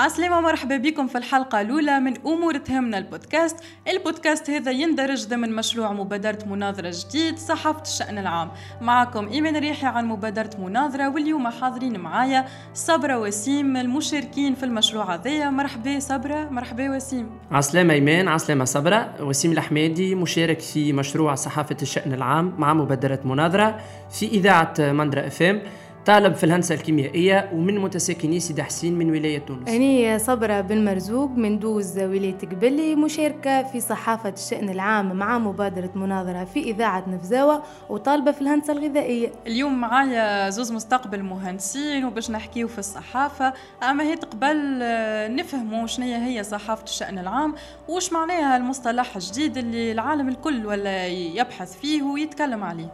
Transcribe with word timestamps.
عسلامة 0.00 0.40
مرحبا 0.40 0.76
بكم 0.76 1.06
في 1.06 1.18
الحلقة 1.18 1.60
الأولى 1.60 2.00
من 2.00 2.14
أمور 2.26 2.56
تهمنا 2.56 2.98
البودكاست. 2.98 3.56
البودكاست 3.88 4.50
هذا 4.50 4.70
يندرج 4.70 5.26
ضمن 5.26 5.52
مشروع 5.52 5.92
مبادرة 5.92 6.38
مناظرة 6.46 6.92
جديد 6.94 7.38
صحافة 7.38 7.82
الشأن 7.82 8.18
العام. 8.18 8.50
معكم 8.80 9.28
إيمان 9.28 9.56
ريحي 9.56 9.86
عن 9.86 10.06
مبادرة 10.06 10.50
مناظرة 10.58 11.08
واليوم 11.08 11.48
حاضرين 11.48 12.00
معايا 12.00 12.46
صبرة 12.74 13.18
وسيم 13.18 13.76
المشاركين 13.76 14.54
في 14.54 14.62
المشروع 14.62 15.14
هذايا. 15.14 15.50
مرحبا 15.50 15.98
صبرة 15.98 16.48
مرحبا 16.50 16.96
وسيم. 16.96 17.30
عسلامة 17.50 17.94
إيمان 17.94 18.28
عسلامة 18.28 18.64
صبرة 18.64 19.14
وسيم 19.20 19.52
الحمادي 19.52 20.14
مشارك 20.14 20.60
في 20.60 20.92
مشروع 20.92 21.34
صحافة 21.34 21.76
الشأن 21.82 22.12
العام 22.12 22.54
مع 22.58 22.74
مبادرة 22.74 23.20
مناظرة 23.24 23.80
في 24.10 24.26
إذاعة 24.26 24.74
مندرا 24.78 25.26
إف 25.26 25.42
إم. 25.42 25.62
طالب 26.10 26.34
في 26.34 26.44
الهندسة 26.44 26.74
الكيميائية 26.74 27.50
ومن 27.52 27.78
متساكني 27.78 28.40
سيدي 28.40 28.62
حسين 28.62 28.98
من 28.98 29.10
ولاية 29.10 29.38
تونس. 29.38 29.68
أنا 29.68 30.18
صبرة 30.18 30.60
بن 30.60 30.84
مرزوق 30.84 31.30
من 31.30 31.58
دوز 31.58 31.98
ولاية 31.98 32.38
قبلي 32.38 32.94
مشاركة 32.94 33.62
في 33.62 33.80
صحافة 33.80 34.28
الشأن 34.28 34.68
العام 34.68 35.16
مع 35.16 35.38
مبادرة 35.38 35.90
مناظرة 35.94 36.44
في 36.44 36.60
إذاعة 36.60 37.04
نفزاوة 37.08 37.62
وطالبة 37.88 38.32
في 38.32 38.40
الهندسة 38.40 38.72
الغذائية. 38.72 39.32
اليوم 39.46 39.80
معايا 39.80 40.50
زوز 40.50 40.72
مستقبل 40.72 41.22
مهندسين 41.22 42.04
وباش 42.04 42.30
نحكيو 42.30 42.68
في 42.68 42.78
الصحافة. 42.78 43.52
أما 43.90 44.04
هي 44.04 44.14
قبل 44.14 44.78
آه، 44.82 45.28
نفهموا 45.28 45.86
شنو 45.86 46.06
هي 46.06 46.44
صحافة 46.44 46.84
الشأن 46.84 47.18
العام 47.18 47.54
وش 47.88 48.12
معناها 48.12 48.56
المصطلح 48.56 49.16
الجديد 49.16 49.56
اللي 49.56 49.92
العالم 49.92 50.28
الكل 50.28 50.66
ولا 50.66 51.06
يبحث 51.06 51.80
فيه 51.80 52.02
ويتكلم 52.02 52.64
عليه. 52.64 52.92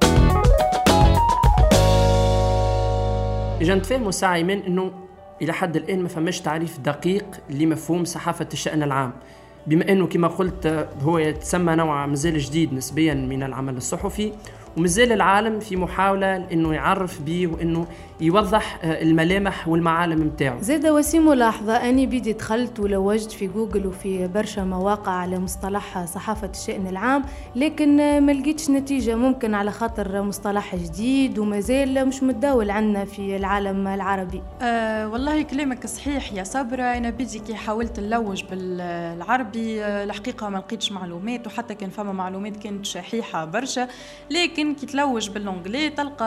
اجا 3.60 3.74
نتفاهموا 3.74 4.10
ساعة 4.10 4.34
ايمان 4.34 4.58
إنه 4.58 4.92
إلى 5.42 5.52
حد 5.52 5.76
الآن 5.76 6.02
ما 6.02 6.08
فماش 6.08 6.40
تعريف 6.40 6.78
دقيق 6.78 7.24
لمفهوم 7.50 8.04
صحافة 8.04 8.48
الشأن 8.52 8.82
العام. 8.82 9.12
بما 9.66 9.92
إنه 9.92 10.06
كما 10.06 10.28
قلت 10.28 10.88
هو 11.02 11.18
يتسمى 11.18 11.74
نوع 11.74 12.06
مازال 12.06 12.38
جديد 12.38 12.74
نسبيا 12.74 13.14
من 13.14 13.42
العمل 13.42 13.76
الصحفي 13.76 14.32
ومازال 14.76 15.12
العالم 15.12 15.60
في 15.60 15.76
محاولة 15.76 16.36
إنه 16.52 16.74
يعرف 16.74 17.22
به 17.22 17.46
وإنه 17.46 17.86
يوضح 18.20 18.78
آه، 18.82 19.02
الملامح 19.02 19.68
والمعالم 19.68 20.22
نتاعو 20.22 20.60
زاد 20.60 20.86
وسيم 20.86 21.26
ملاحظة 21.28 21.72
أني 21.76 22.06
بدي 22.06 22.32
دخلت 22.32 22.80
ولوجت 22.80 23.32
في 23.32 23.46
جوجل 23.46 23.86
وفي 23.86 24.26
برشا 24.28 24.60
مواقع 24.60 25.12
على 25.12 25.38
مصطلح 25.38 26.04
صحافة 26.04 26.50
الشأن 26.50 26.86
العام 26.86 27.24
لكن 27.56 28.20
ما 28.26 28.32
لقيتش 28.32 28.70
نتيجة 28.70 29.14
ممكن 29.16 29.54
على 29.54 29.70
خاطر 29.72 30.22
مصطلح 30.22 30.76
جديد 30.76 31.38
ومازال 31.38 32.08
مش 32.08 32.22
متداول 32.22 32.70
عندنا 32.70 33.04
في 33.04 33.36
العالم 33.36 33.86
العربي. 33.86 34.42
أه 34.62 35.08
والله 35.08 35.42
كلامك 35.42 35.86
صحيح 35.86 36.32
يا 36.32 36.44
صبرة. 36.44 36.82
أنا 36.82 37.10
بيدي 37.10 37.38
كي 37.38 37.54
حاولت 37.54 38.00
نلوج 38.00 38.44
بالعربي 38.50 39.84
آه، 39.84 40.04
الحقيقة 40.04 40.48
ما 40.48 40.58
لقيتش 40.58 40.92
معلومات 40.92 41.46
وحتى 41.46 41.74
كان 41.74 41.90
فما 41.90 42.12
معلومات 42.12 42.56
كانت 42.56 42.86
شحيحة 42.86 43.44
برشا 43.44 43.88
لكن 44.30 44.65
كي 44.74 44.86
تلوج 44.86 45.30
باللونجلي 45.30 45.90
تلقى 45.90 46.26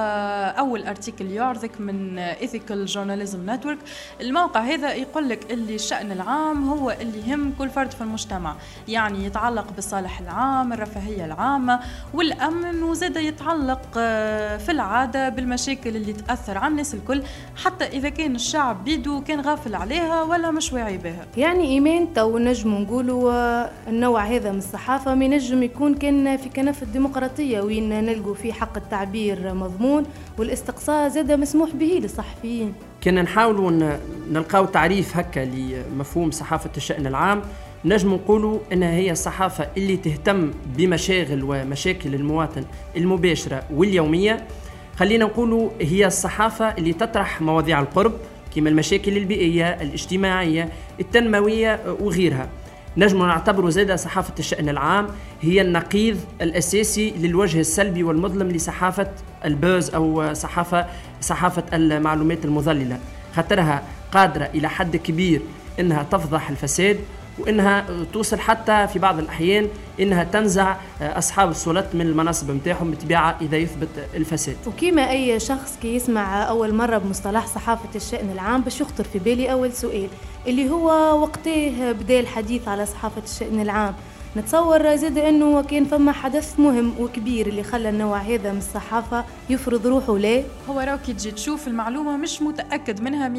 أول 0.60 0.84
article 0.84 1.32
يعرضك 1.32 1.82
من 1.82 2.20
Ethical 2.20 2.86
Journalism 2.86 3.50
Network 3.50 3.78
الموقع 4.22 4.60
هذا 4.60 4.94
يقول 4.94 5.30
لك 5.30 5.52
اللي 5.52 5.76
الشأن 5.76 6.12
العام 6.12 6.70
هو 6.70 6.92
اللي 6.92 7.30
يهم 7.30 7.54
كل 7.60 7.70
فرد 7.70 7.92
في 7.92 8.02
المجتمع 8.02 8.56
يعني 8.88 9.26
يتعلق 9.26 9.74
بالصالح 9.76 10.20
العام 10.20 10.74
الرفاهية 10.74 11.26
العامة 11.26 11.80
والأمن 12.14 12.84
وزاد 12.84 13.16
يتعلق 13.16 13.82
آه، 13.98 14.58
في 14.58 14.72
العادة 14.72 15.30
بالمشاكل 15.30 15.96
اللي 15.96 16.14
تأثر 16.14 16.58
على 16.58 16.68
الناس 16.68 16.94
الكل 16.94 17.24
حتى 17.64 17.86
إذا 17.86 18.10
كان 18.10 18.36
الشعب 18.36 18.84
بيدو 18.84 19.22
كان 19.24 19.42
غافل 19.42 19.76
عليها 19.76 20.24
ولا 20.24 20.52
مش 20.52 20.74
واعي 20.74 20.98
بها. 20.98 21.26
يعني 21.38 21.64
إيمان 21.64 22.14
تو 22.14 22.38
نجم 22.38 22.76
نقولوا 22.76 23.34
آه، 23.34 23.72
النوع 23.88 24.24
هذا 24.24 24.52
من 24.52 24.58
الصحافة 24.58 25.16
ما 25.16 25.28
نجم 25.28 25.64
يكون 25.64 25.94
كان 25.96 26.38
في 26.38 26.50
كنف 26.50 26.84
الديمقراطية 26.84 27.62
وين 27.62 27.90
نلقوا 27.90 28.29
فيه 28.34 28.54
حق 28.54 28.78
التعبير 28.78 29.54
مضمون 29.54 30.04
والاستقصاء 30.38 31.10
زاد 31.10 31.32
مسموح 31.32 31.60
مسموح 31.60 31.76
به 31.76 32.00
للصحفيين. 32.02 32.74
كنا 33.04 33.22
نحاولوا 33.22 33.98
نلقاو 34.32 34.66
تعريف 34.66 35.18
هكا 35.18 35.40
لمفهوم 35.40 36.32
صحافة 36.32 36.70
الشأن 36.78 37.08
العام. 37.08 37.42
نجم 37.86 38.14
نقولوا 38.14 38.60
انها 38.74 38.92
هي 38.92 39.12
الصحافة 39.12 39.68
اللي 39.78 39.98
تهتم 39.98 40.52
بمشاغل 40.78 41.44
ومشاكل 41.44 42.16
المواطن 42.16 42.64
المباشرة 42.98 43.64
واليومية. 43.74 44.48
خلينا 44.96 45.26
نقولوا 45.26 45.70
هي 45.82 46.08
الصحافة 46.08 46.66
اللي 46.66 46.94
تطرح 46.94 47.42
مواضيع 47.42 47.80
القرب 47.80 48.14
كما 48.56 48.70
المشاكل 48.70 49.18
البيئية 49.18 49.66
الاجتماعية 49.66 50.70
التنموية 51.00 51.80
وغيرها. 52.00 52.50
نجم 53.00 53.26
نعتبر 53.26 53.70
زادة 53.70 53.96
صحافة 53.96 54.34
الشأن 54.40 54.70
العام 54.70 55.08
هي 55.42 55.62
النقيض 55.62 56.18
الأساسي 56.42 57.12
للوجه 57.12 57.60
السلبي 57.60 58.04
والمظلم 58.04 58.48
لصحافة 58.48 59.08
البوز 59.46 59.90
أو 59.90 60.34
صحافة 60.34 60.86
صحافة 61.22 61.64
المعلومات 61.74 62.46
المضللة 62.46 63.00
خاطرها 63.36 63.84
قادرة 64.12 64.46
إلى 64.46 64.70
حد 64.70 64.96
كبير 64.96 65.42
إنها 65.80 66.04
تفضح 66.04 66.50
الفساد 66.50 67.00
وإنها 67.40 67.86
توصل 68.14 68.40
حتى 68.40 68.88
في 68.88 69.00
بعض 69.00 69.20
الأحيان 69.20 69.68
إنها 70.00 70.24
تنزع 70.24 70.76
أصحاب 71.02 71.50
السلطات 71.50 71.96
من 71.96 72.02
المناصب 72.02 72.52
نتاعهم 72.52 72.92
بطبيعة 72.92 73.38
إذا 73.42 73.58
يثبت 73.58 73.88
الفساد. 74.16 74.56
وكما 74.68 75.10
أي 75.12 75.40
شخص 75.40 75.78
كي 75.82 75.96
يسمع 75.96 76.50
أول 76.50 76.74
مرة 76.76 76.98
بمصطلح 76.98 77.48
صحافة 77.48 77.90
الشأن 77.96 78.30
العام 78.32 78.62
باش 78.62 78.82
يخطر 78.82 79.04
في 79.04 79.20
بالي 79.20 79.52
أول 79.52 79.74
سؤال 79.74 80.08
اللي 80.50 80.70
هو 80.70 81.22
وقتيه 81.22 81.92
بدأ 81.92 82.20
الحديث 82.20 82.68
على 82.68 82.86
صحافة 82.86 83.22
الشأن 83.24 83.60
العام. 83.62 83.96
نتصور 84.38 84.96
زاد 84.96 85.18
إنه 85.18 85.62
كان 85.62 85.86
فما 85.86 86.12
حدث 86.12 86.60
مهم 86.60 86.94
وكبير 87.00 87.48
اللي 87.48 87.64
خلى 87.64 87.90
النوع 87.90 88.18
هذا 88.18 88.52
من 88.52 88.58
الصحافة 88.58 89.26
يفرض 89.50 89.88
روحه 89.88 90.18
ليه 90.18 90.44
هو 90.70 90.80
راك 90.80 91.06
تجي 91.06 91.32
تشوف 91.32 91.68
المعلومة 91.68 92.18
مش 92.18 92.42
متأكد 92.42 93.02
منها 93.02 93.30
100% 93.30 93.32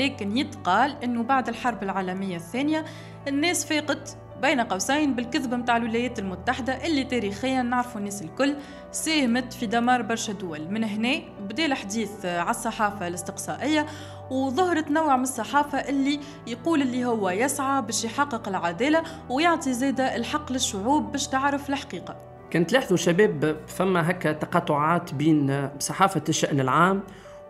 لكن 0.00 0.36
يتقال 0.36 0.96
إنه 1.04 1.22
بعد 1.22 1.48
الحرب 1.48 1.82
العالمية 1.82 2.36
الثانية 2.36 2.84
الناس 3.28 3.64
فاقت 3.64 4.16
بين 4.42 4.60
قوسين 4.60 5.14
بالكذبة 5.14 5.56
متاع 5.56 5.76
الولايات 5.76 6.18
المتحدة 6.18 6.86
اللي 6.86 7.04
تاريخيا 7.04 7.62
نعرفوا 7.62 8.00
الناس 8.00 8.22
الكل 8.22 8.56
ساهمت 8.92 9.52
في 9.52 9.66
دمار 9.66 10.02
برشا 10.02 10.32
دول. 10.32 10.70
من 10.70 10.84
هنا 10.84 11.18
بدأ 11.48 11.66
الحديث 11.66 12.24
على 12.24 12.50
الصحافة 12.50 13.08
الاستقصائية 13.08 13.86
وظهرت 14.30 14.90
نوع 14.90 15.16
من 15.16 15.22
الصحافة 15.22 15.78
اللي 15.78 16.20
يقول 16.46 16.82
اللي 16.82 17.04
هو 17.04 17.30
يسعى 17.30 17.82
باش 17.82 18.04
يحقق 18.04 18.48
العدالة 18.48 19.02
ويعطي 19.30 19.72
زادة 19.72 20.16
الحق 20.16 20.52
للشعوب 20.52 21.12
باش 21.12 21.26
تعرف 21.26 21.70
الحقيقة. 21.70 22.16
كنت 22.52 22.70
تلاحظوا 22.70 22.96
شباب 22.96 23.56
فما 23.66 24.10
هكا 24.10 24.32
تقاطعات 24.32 25.14
بين 25.14 25.70
صحافة 25.78 26.22
الشأن 26.28 26.60
العام 26.60 27.02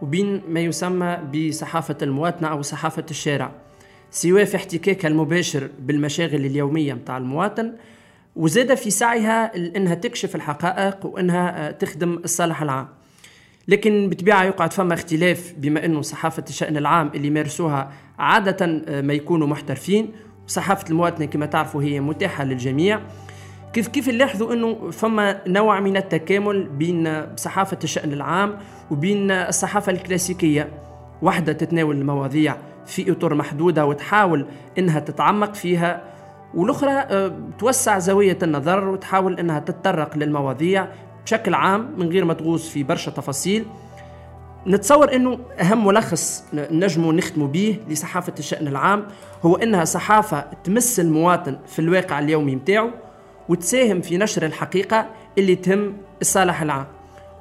وبين 0.03 0.43
ما 0.49 0.60
يسمى 0.60 1.16
بصحافة 1.16 1.97
المواطنة 2.03 2.49
أو 2.49 2.62
صحافة 2.62 3.06
الشارع. 3.10 3.50
سواء 4.10 4.44
في 4.44 4.56
احتكاكها 4.56 5.08
المباشر 5.08 5.70
بالمشاغل 5.80 6.46
اليومية 6.46 6.94
متاع 6.94 7.16
المواطن 7.16 7.72
وزاد 8.36 8.74
في 8.74 8.91
سعيها 8.91 9.56
إنها 9.76 9.94
تكشف 9.94 10.36
الحقائق 10.36 11.06
وإنها 11.06 11.70
تخدم 11.70 12.14
الصالح 12.24 12.62
العام. 12.62 12.88
لكن 13.69 14.08
بطبيعة 14.10 14.44
يقعد 14.44 14.72
فما 14.72 14.94
اختلاف 14.94 15.54
بما 15.56 15.84
إنه 15.84 16.02
صحافة 16.02 16.44
الشأن 16.48 16.76
العام 16.76 17.10
اللي 17.14 17.26
يمارسوها 17.26 17.92
عادة 18.19 18.66
ما 19.02 19.12
يكونوا 19.12 19.46
محترفين. 19.46 20.12
وصحافه 20.46 20.90
المواطنة 20.90 21.26
كما 21.26 21.46
تعرفوا 21.46 21.82
هي 21.82 22.00
متاحة 22.00 22.44
للجميع. 22.44 23.00
كيف 23.72 23.88
كيف 23.88 24.08
نلاحظوا 24.08 24.52
إنه 24.52 24.90
فما 24.90 25.40
نوع 25.46 25.80
من 25.80 25.96
التكامل 25.96 26.69
بين 26.69 27.26
صحافة 27.36 27.78
الشأن 27.84 28.12
العام 28.12 28.58
وبين 28.90 29.31
الصحافة 29.31 29.93
الكلاسيكية؟ 29.93 30.69
واحدة 31.22 31.52
تتناول 31.52 31.96
المواضيع 31.96 32.56
في 32.88 33.12
اطر 33.12 33.35
محدودة 33.35 33.87
وتحاول 33.87 34.46
إنها 34.79 35.00
تتعمق 35.00 35.55
فيها 35.55 36.02
والأخرى 36.55 36.90
آه، 36.90 37.32
توسع 37.58 37.99
زاوية 37.99 38.38
النظر 38.43 38.88
وتحاول 38.88 39.38
إنها 39.38 39.58
تتطرق 39.58 40.17
للمواضيع 40.17 40.88
بشكل 41.25 41.55
عام 41.55 41.94
من 41.96 42.08
غير 42.08 42.25
ما 42.25 42.35
تغوص 42.35 42.69
في 42.69 42.82
برشا 42.82 43.11
تفاصيل. 43.11 43.64
نتصور 44.67 45.14
إنه 45.14 45.38
أهم 45.61 45.87
ملخص 45.87 46.44
نجموا 46.55 47.12
نختموا 47.12 47.49
به 47.49 47.79
لصحافة 47.88 48.32
الشأن 48.38 48.69
العام 48.69 49.06
هو 49.43 49.56
إنها 49.56 49.85
صحافة 49.85 50.40
تمس 50.64 51.00
المواطن 51.00 51.58
في 51.67 51.79
الواقع 51.79 52.19
اليومي 52.19 52.56
متاعه 52.56 52.90
وتساهم 53.49 54.00
في 54.00 54.17
نشر 54.17 54.46
الحقيقة 54.46 55.06
اللي 55.38 55.56
تهم 55.56 55.96
الصالح 56.20 56.62
العام. 56.62 56.87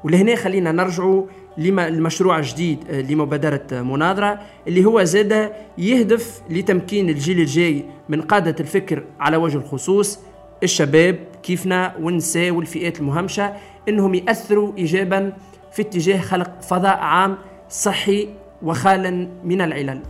ولهنا 0.03 0.35
خلينا 0.35 0.71
نرجعوا 0.71 1.25
لمشروع 1.57 2.41
جديد 2.41 2.79
آه، 2.89 3.01
لمبادرة 3.01 3.61
مناظرة 3.71 4.39
اللي 4.67 4.85
هو 4.85 5.03
زاد 5.03 5.51
يهدف 5.77 6.41
لتمكين 6.49 7.09
الجيل 7.09 7.39
الجاي 7.39 7.85
من 8.09 8.21
قادة 8.21 8.55
الفكر 8.59 9.03
على 9.19 9.37
وجه 9.37 9.57
الخصوص. 9.57 10.19
الشباب 10.63 11.19
كيفنا 11.43 11.95
والنساء 12.01 12.51
والفئات 12.51 12.99
المهمشة 12.99 13.53
إنهم 13.89 14.15
يأثروا 14.15 14.77
ايجابا 14.77 15.33
في 15.71 15.81
اتجاه 15.81 16.21
خلق 16.21 16.61
فضاء 16.61 16.97
عام 16.97 17.37
صحي 17.69 18.29
وخالا 18.61 19.29
من 19.43 19.61
العلل. 19.61 20.01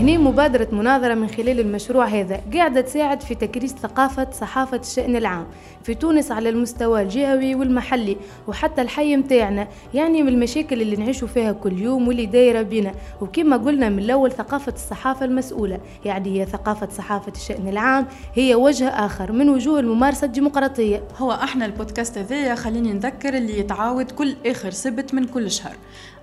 هنا 0.00 0.18
مبادرة 0.18 0.68
مناظرة 0.72 1.14
من 1.14 1.28
خلال 1.28 1.60
المشروع 1.60 2.06
هذا 2.06 2.40
قاعدة 2.54 2.80
تساعد 2.80 3.22
في 3.22 3.34
تكريس 3.34 3.72
ثقافة 3.74 4.30
صحافة 4.30 4.76
الشأن 4.76 5.16
العام 5.16 5.46
في 5.82 5.94
تونس 5.94 6.32
على 6.32 6.48
المستوى 6.48 7.02
الجهوي 7.02 7.54
والمحلي 7.54 8.16
وحتى 8.48 8.82
الحي 8.82 9.16
متاعنا 9.16 9.68
يعني 9.94 10.22
من 10.22 10.28
المشاكل 10.28 10.82
اللي 10.82 10.96
نعيشوا 10.96 11.28
فيها 11.28 11.52
كل 11.52 11.78
يوم 11.78 12.08
واللي 12.08 12.26
دايرة 12.26 12.62
بينا. 12.62 12.92
وكما 13.20 13.56
قلنا 13.56 13.88
من 13.88 13.98
الأول 13.98 14.32
ثقافة 14.32 14.72
الصحافة 14.72 15.24
المسؤولة 15.24 15.78
يعني 16.04 16.40
هي 16.40 16.46
ثقافة 16.46 16.88
صحافة 16.90 17.32
الشأن 17.32 17.68
العام 17.68 18.06
هي 18.34 18.54
وجه 18.54 18.88
آخر 18.88 19.32
من 19.32 19.48
وجوه 19.48 19.80
الممارسة 19.80 20.24
الديمقراطية. 20.24 21.02
هو 21.18 21.32
أحنا 21.32 21.66
البودكاست 21.66 22.18
هذايا 22.18 22.54
خليني 22.54 22.92
نذكر 22.92 23.36
اللي 23.36 23.58
يتعاود 23.58 24.10
كل 24.10 24.36
آخر 24.46 24.70
سبت 24.70 25.14
من 25.14 25.24
كل 25.24 25.50
شهر. 25.50 25.76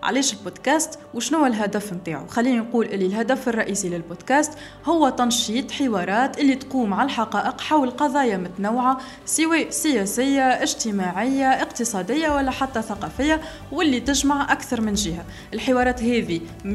علاش 0.07 0.33
البودكاست 0.33 0.99
وشنو 1.13 1.45
الهدف 1.45 1.93
نتاعو. 1.93 2.27
خليني 2.27 2.59
نقول 2.59 2.85
اللي 2.85 3.05
الهدف 3.05 3.49
الرئيسي 3.49 3.89
للبودكاست 3.89 4.51
هو 4.85 5.09
تنشيط 5.09 5.71
حوارات 5.71 6.39
اللي 6.39 6.55
تقوم 6.55 6.93
على 6.93 7.05
الحقائق 7.05 7.61
حول 7.61 7.89
قضايا 7.89 8.37
متنوعة 8.37 8.97
سواء 9.25 9.69
سياسية 9.69 10.41
اجتماعية 10.41 11.45
اقتصادية 11.45 12.29
ولا 12.29 12.51
حتى 12.51 12.81
ثقافية 12.81 13.41
واللي 13.71 13.99
تجمع 13.99 14.51
أكثر 14.51 14.81
من 14.81 14.93
جهة. 14.93 15.25
الحوارات 15.53 16.03
هذه 16.03 16.39
100% 16.63 16.65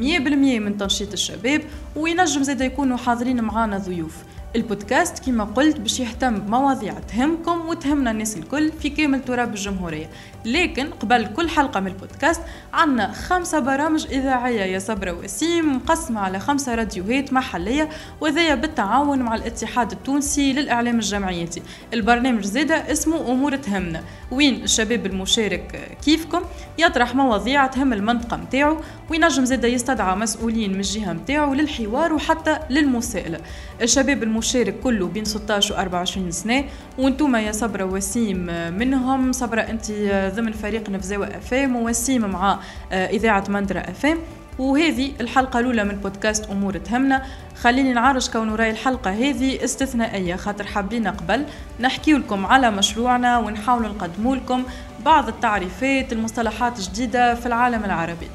من 0.59 0.77
تنشيط 0.77 1.13
الشباب 1.13 1.61
وينجم 1.95 2.43
زاد 2.43 2.61
يكونوا 2.61 2.97
حاضرين 2.97 3.41
معانا 3.41 3.77
ضيوف. 3.77 4.15
البودكاست 4.55 5.25
كما 5.25 5.43
قلت 5.43 5.79
باش 5.79 5.99
يهتم 5.99 6.39
بمواضيع 6.39 6.93
تهمكم 6.93 7.67
وتهمنا 7.67 8.11
الناس 8.11 8.37
الكل 8.37 8.71
في 8.71 8.89
كامل 8.89 9.25
تراب 9.25 9.53
الجمهورية. 9.53 10.09
لكن 10.45 10.89
قبل 10.89 11.27
كل 11.27 11.49
حلقة 11.49 11.79
من 11.79 11.87
البودكاست 11.87 12.41
عنا 12.73 13.11
خمسة 13.11 13.59
برامج 13.59 14.07
إذاعية. 14.07 14.61
يا 14.61 14.79
صبرا 14.79 15.11
وسيم 15.11 15.75
مقسمة 15.75 16.19
على 16.19 16.39
خمسة 16.39 16.75
راديوهات 16.75 17.33
محلية 17.33 17.89
وذي 18.21 18.55
بالتعاون 18.55 19.19
مع 19.19 19.35
الاتحاد 19.35 19.91
التونسي 19.91 20.53
للإعلام 20.53 20.95
الجمعياتي. 20.95 21.61
البرنامج 21.93 22.43
زادة 22.43 22.91
اسمه 22.91 23.31
أمور 23.31 23.55
تهمنا. 23.55 24.03
وين 24.31 24.63
الشباب 24.63 25.05
المشارك 25.05 25.97
كيفكم؟ 26.05 26.41
يطرح 26.77 27.15
مواضيع 27.15 27.67
تهم 27.67 27.93
المنطقة 27.93 28.37
متاعو 28.37 28.77
وينجم 29.09 29.45
زادة 29.45 29.67
يستدعى 29.67 30.15
مسؤولين 30.15 30.73
من 30.73 30.79
الجهة 30.79 31.13
متاعو 31.13 31.53
للحوار 31.53 32.13
وحتى 32.13 32.59
للمساءلة. 32.69 33.39
الشباب 33.81 34.23
المشارك 34.23 34.42
كله 34.83 35.07
بين 35.07 35.25
16 35.25 35.73
و 35.73 35.77
24 35.77 36.31
سنة. 36.31 36.63
وانتوما 36.97 37.41
يا 37.41 37.51
صبرا 37.51 37.83
وسيم 37.83 38.45
منهم 38.77 39.31
صبرا 39.31 39.69
انت 39.69 39.91
ضمن 40.35 40.51
فريق 40.51 40.89
نفزاوة 40.89 41.27
أفام 41.27 41.75
ووسيم 41.75 42.29
مع 42.29 42.59
إذاعة 42.91 43.43
مندرة 43.49 43.79
أفام. 43.79 44.17
وهذه 44.59 45.11
الحلقة 45.21 45.59
الأولى 45.59 45.83
من 45.83 45.95
بودكاست 45.95 46.49
أمور 46.49 46.77
تهمنا. 46.77 47.23
خليني 47.61 47.93
نعرج 47.93 48.29
كون 48.29 48.55
راي 48.55 48.69
الحلقة 48.69 49.11
هذه 49.11 49.63
استثنائية 49.63 50.35
خاطر 50.35 50.65
حابين 50.65 51.07
قبل. 51.07 51.45
نحكي 51.79 52.13
لكم 52.13 52.45
على 52.45 52.71
مشروعنا 52.71 53.37
ونحاول 53.37 53.83
نقدم 53.83 54.35
لكم 54.35 54.63
بعض 55.05 55.27
التعريفات 55.27 56.13
المصطلحات 56.13 56.79
الجديدة 56.79 57.35
في 57.35 57.45
العالم 57.45 57.85
العربي. 57.85 58.27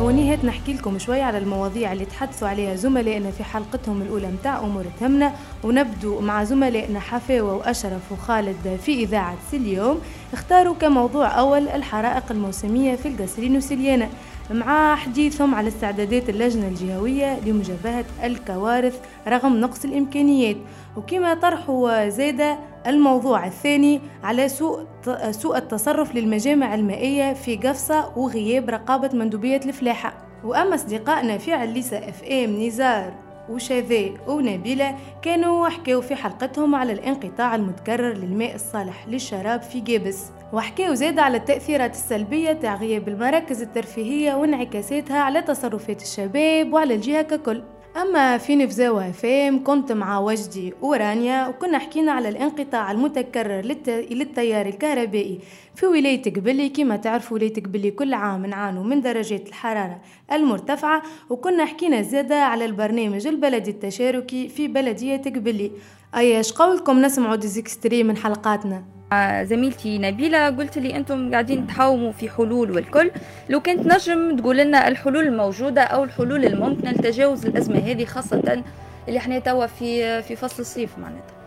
ونهاية 0.00 0.46
نحكي 0.46 0.72
لكم 0.72 0.98
شوية 0.98 1.22
على 1.22 1.38
المواضيع 1.38 1.92
اللي 1.92 2.04
تحدثوا 2.04 2.48
عليها 2.48 2.74
زملائنا 2.74 3.30
في 3.30 3.44
حلقتهم 3.44 4.02
الأولى 4.02 4.26
متاع 4.26 4.58
أمور 4.58 4.84
تهمنا 5.00 5.32
ونبدو 5.64 6.20
مع 6.20 6.44
زملائنا 6.44 7.00
حفاوة 7.00 7.54
وأشرف 7.54 8.12
وخالد 8.12 8.78
في 8.84 8.92
إذاعة 9.02 9.36
سليوم 9.50 10.00
اختاروا 10.32 10.74
كموضوع 10.74 11.38
أول 11.38 11.68
الحرائق 11.68 12.24
الموسمية 12.30 12.96
في 12.96 13.08
القصرين 13.08 13.56
وسليانة 13.56 14.08
مع 14.50 14.96
حديثهم 14.96 15.54
على 15.54 15.68
استعدادات 15.68 16.28
اللجنة 16.28 16.68
الجهوية 16.68 17.40
لمجابهة 17.40 18.04
الكوارث 18.24 19.00
رغم 19.28 19.56
نقص 19.60 19.84
الإمكانيات. 19.84 20.56
وكما 20.96 21.34
طرحوا 21.34 22.08
زادة 22.08 22.58
الموضوع 22.86 23.46
الثاني 23.46 24.00
على 24.24 24.48
سوء 24.48 24.86
سوء 25.30 25.56
التصرف 25.56 26.14
للمجامع 26.14 26.74
المائية 26.74 27.32
في 27.32 27.56
قفصة 27.56 28.18
وغياب 28.18 28.70
رقابة 28.70 29.10
مندوبية 29.12 29.60
الفلاحة. 29.64 30.12
وأما 30.44 30.74
أصدقائنا 30.74 31.38
في 31.38 31.52
عليسة 31.52 31.98
إف 31.98 32.24
إم 32.24 32.62
نزار 32.62 33.14
وشاذي 33.50 34.16
ونبيلة 34.28 34.96
كانوا 35.22 35.68
حكاوا 35.68 36.02
في 36.02 36.14
حلقتهم 36.14 36.74
على 36.74 36.92
الانقطاع 36.92 37.54
المتكرر 37.54 38.12
للماء 38.12 38.54
الصالح 38.54 39.08
للشراب 39.08 39.62
في 39.62 39.80
جيبس 39.80 40.24
وحكاوا 40.52 40.94
زاد 40.94 41.18
على 41.18 41.36
التأثيرات 41.36 41.94
السلبية 41.94 42.52
تاع 42.52 42.74
غياب 42.74 43.08
المراكز 43.08 43.62
الترفيهية 43.62 44.34
وانعكاساتها 44.34 45.18
على 45.18 45.42
تصرفات 45.42 46.02
الشباب 46.02 46.72
وعلى 46.72 46.94
الجهة 46.94 47.22
ككل. 47.22 47.62
أما 47.96 48.38
في 48.38 48.56
نفزاوة 48.56 49.10
فام 49.10 49.64
كنت 49.64 49.92
مع 49.92 50.18
وجدي 50.18 50.74
ورانيا 50.82 51.48
وكنا 51.48 51.78
حكينا 51.78 52.12
على 52.12 52.28
الانقطاع 52.28 52.90
المتكرر 52.90 53.60
للت... 53.60 53.88
للتيار 53.88 54.66
الكهربائي 54.66 55.40
في 55.74 55.86
ولاية 55.86 56.22
قبلي. 56.22 56.68
كما 56.68 56.96
تعرفوا 56.96 57.36
ولاية 57.36 57.54
قبلي 57.54 57.90
كل 57.90 58.14
عام 58.14 58.46
نعانوا 58.46 58.84
من 58.84 59.00
درجات 59.00 59.48
الحرارة 59.48 60.00
المرتفعة 60.32 61.02
وكنا 61.30 61.64
حكينا 61.64 62.02
زادة 62.02 62.42
على 62.42 62.64
البرنامج 62.64 63.26
البلدي 63.26 63.70
التشاركي 63.70 64.48
في 64.48 64.68
بلدية 64.68 65.22
قبلي. 65.22 65.70
أيش 66.16 66.52
قولكم؟ 66.52 67.02
نسمعوا 67.02 67.36
ديزيكستري 67.36 68.02
من 68.02 68.16
حلقاتنا. 68.16 68.97
زميلتي 69.42 69.98
نبيلة 69.98 70.50
قلت 70.50 70.78
لي 70.78 70.96
أنتم 70.96 71.30
قاعدين 71.30 71.66
تحاوموا 71.66 72.12
في 72.12 72.30
حلول 72.30 72.70
والكل. 72.70 73.10
لو 73.48 73.60
كنت 73.60 73.86
نجم 73.86 74.36
تقول 74.36 74.56
لنا 74.56 74.88
الحلول 74.88 75.26
الموجودة 75.26 75.82
أو 75.82 76.04
الحلول 76.04 76.44
الممكنة 76.44 76.90
لتجاوز 76.90 77.46
الأزمة 77.46 77.78
هذه 77.78 78.04
خاصة 78.04 78.62
اللي 79.08 79.18
إحنا 79.18 79.38
توا 79.38 79.66
في 79.66 80.22
في 80.22 80.36
فصل 80.36 80.60
الصيف 80.62 80.98
معناتها. 80.98 81.37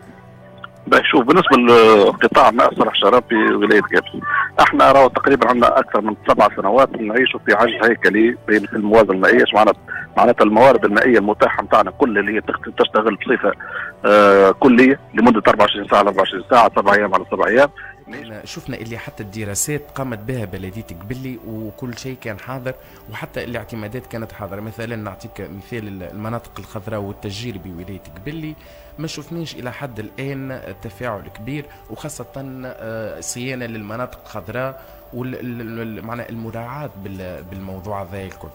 شوف 1.12 1.24
بالنسبة 1.26 1.58
لقطاع 1.58 2.52
ماء 2.52 2.74
صالح 2.76 2.96
شراب 2.96 3.24
في 3.30 3.36
ولاية 3.36 3.82
جابس 3.94 4.10
إحنا 4.60 4.92
راهو 4.92 5.08
تقريبا 5.08 5.50
عندنا 5.50 5.80
أكثر 5.80 6.02
من 6.02 6.16
سبع 6.28 6.48
سنوات 6.56 7.02
نعيشوا 7.02 7.40
في 7.46 7.54
عجز 7.54 7.90
هيكلي 7.90 8.38
بين 8.48 8.66
الموازنة 8.74 9.12
المائية 9.14 9.44
معناتها 9.54 9.80
معناتها 10.18 10.44
الموارد 10.46 10.86
المائية 10.86 11.18
المتاحة 11.18 11.64
نتاعنا 11.64 11.92
كل 11.92 12.18
اللي 12.18 12.36
هي 12.38 12.42
تشتغل 12.78 13.16
بصفة 13.16 13.52
آه 14.06 14.52
كلية 14.52 15.00
لمدة 15.14 15.42
24 15.48 15.88
ساعة 15.88 16.00
على 16.00 16.10
24 16.10 16.44
ساعة 16.52 16.72
سبع 16.76 16.94
أيام 16.94 17.14
على 17.14 17.26
سبع 17.32 17.48
أيام. 17.48 17.70
شفنا 18.44 18.78
اللي 18.78 18.98
حتى 18.98 19.24
الدراسات 19.24 19.82
قامت 19.96 20.20
بها 20.20 20.46
بلدية 20.46 20.86
قبلي 21.02 21.40
وكل 21.48 21.98
شيء 21.98 22.18
كان 22.22 22.40
حاضر 22.40 22.74
وحتى 23.12 23.44
الاعتمادات 23.44 24.08
كانت 24.08 24.32
حاضرة. 24.32 24.62
مثلا 24.62 24.96
نعطيك 24.96 25.42
مثال 25.42 26.04
المناطق 26.04 26.52
الخضراء 26.60 27.00
والتشجير 27.00 27.58
بولاية 27.58 28.02
قبلي. 28.18 28.56
ما 29.00 29.08
شفناش 29.08 29.56
إلى 29.56 29.72
حد 29.72 30.00
الآن 30.00 30.62
تفاعل 30.82 31.22
كبير 31.36 31.66
وخاصة 31.90 32.26
صيانة 33.20 33.66
للمناطق 33.66 34.20
الخضراء 34.26 34.86
ومعنى 35.14 36.30
المراعاة 36.30 36.90
بالموضوع 37.52 38.04
هذا 38.04 38.24
الكل. 38.24 38.50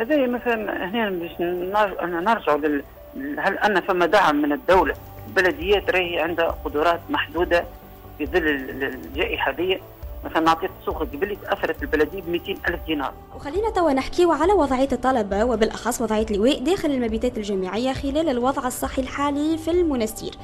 هذا 0.00 0.26
مثلا 0.26 0.88
هنا 0.88 1.10
باش 1.10 1.30
نرجعوا 2.02 2.58
لل 2.58 2.84
هل 3.38 3.58
أن 3.58 3.80
فما 3.80 4.06
دعم 4.06 4.42
من 4.42 4.52
الدولة 4.52 4.94
البلديات 5.28 5.90
راهي 5.90 6.20
عندها 6.20 6.56
قدرات 6.64 7.00
محدودة 7.10 7.64
في 8.20 8.26
ظل 8.26 8.48
الجائحة 8.82 9.52
هذه 9.52 9.80
مثلا 10.24 10.40
نعطيك 10.40 10.70
سوق 10.84 10.98
قبل 10.98 11.36
تاثرت 11.36 11.82
البلديه 11.82 12.22
ب 12.22 12.28
200 12.28 12.52
ألف 12.68 12.80
دينار. 12.86 13.12
وخلينا 13.36 13.70
توا 13.70 13.92
نحكيو 13.92 14.32
على 14.32 14.52
وضعية 14.52 14.88
الطلبة 14.92 15.44
وبالأخص 15.44 16.00
وضعية 16.00 16.26
اللواء 16.30 16.64
داخل 16.64 16.90
المبيتات 16.90 17.38
الجامعية 17.38 17.92
خلال 17.92 18.28
الوضع 18.28 18.66
الصحي 18.66 19.02
الحالي 19.02 19.58
في 19.58 19.70
المنستير. 19.70 20.34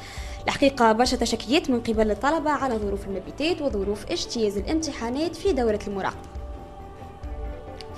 الحقيقة 0.47 0.92
برشا 0.92 1.16
تشكيات 1.16 1.71
من 1.71 1.80
قبل 1.80 2.11
الطلبة 2.11 2.50
على 2.50 2.75
ظروف 2.75 3.06
المبيتات 3.06 3.62
وظروف 3.62 4.11
اجتياز 4.11 4.59
الامتحانات 4.59 5.37
في 5.37 5.52
دورة 5.52 5.80
المراقبة 5.87 6.28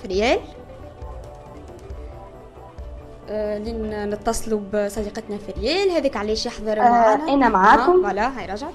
فريال؟ 0.02 0.38
آه 3.28 3.58
لين 3.58 4.11
نتصلوا 4.11 4.61
بصديقتنا 4.75 5.38
فريال. 5.38 5.90
هذيك 5.90 6.16
علاش 6.16 6.47
يحضر 6.47 6.78
معنا؟ 6.78 7.28
آه 7.28 7.35
أنا 7.35 7.49
معاكم 7.49 7.92
آه 7.92 8.02
voilà 8.02 8.38
هاي 8.38 8.47
رجعت. 8.47 8.73